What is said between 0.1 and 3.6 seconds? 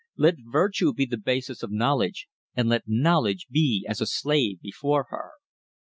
Let virtue be the basis of knowledge, and let knowledge